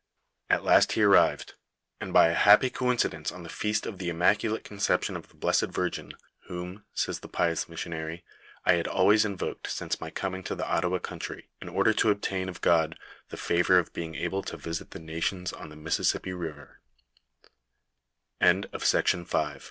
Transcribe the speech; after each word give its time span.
At 0.49 0.63
last 0.63 0.93
he 0.93 1.03
arrived, 1.03 1.53
and 1.99 2.11
by 2.11 2.29
a 2.29 2.33
happy 2.33 2.71
coincidence 2.71 3.31
on 3.31 3.43
the 3.43 3.49
feast 3.49 3.85
of 3.85 3.99
the 3.99 4.09
Immaculate 4.09 4.63
Conception 4.63 5.15
of 5.15 5.27
the 5.27 5.35
blessed 5.35 5.67
Virgin," 5.67 6.13
whom," 6.47 6.83
says 6.95 7.19
the 7.19 7.27
pious 7.27 7.69
missionary," 7.69 8.23
I 8.65 8.73
had 8.73 8.87
always 8.87 9.25
invoked 9.25 9.67
since 9.69 10.01
my 10.01 10.09
coming 10.09 10.41
to 10.45 10.55
the 10.55 10.65
Ottawa 10.67 10.97
country, 10.97 11.51
in 11.61 11.69
order 11.69 11.93
to 11.93 12.09
obtain 12.09 12.49
of 12.49 12.61
God 12.61 12.97
the 13.29 13.37
favor 13.37 13.77
of 13.77 13.93
being 13.93 14.15
able 14.15 14.41
to 14.41 14.57
visit 14.57 14.89
the 14.89 14.99